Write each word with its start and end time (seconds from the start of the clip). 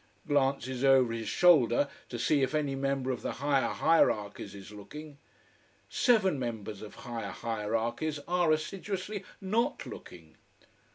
Glances 0.27 0.83
over 0.83 1.13
his 1.13 1.29
shoulder 1.29 1.87
to 2.09 2.17
see 2.17 2.41
if 2.41 2.55
any 2.55 2.73
member 2.73 3.11
of 3.11 3.21
the 3.21 3.33
higher 3.33 3.67
hierarchies 3.67 4.55
is 4.55 4.71
looking. 4.71 5.19
Seven 5.89 6.39
members 6.39 6.81
of 6.81 6.95
higher 7.05 7.29
hierarchies 7.29 8.17
are 8.27 8.51
assiduously 8.51 9.23
not 9.39 9.85
looking. 9.85 10.37